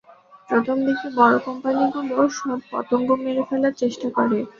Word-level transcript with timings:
প্রথমদিকে 0.49 1.07
বড়ো 1.17 1.37
কোম্পানিগুলো 1.47 2.15
সব 2.37 2.59
পতঙ্গ 2.71 3.07
মেরে 3.23 3.43
ফেলার 3.49 3.73
চেষ্টা 3.81 4.07
করে। 4.17 4.39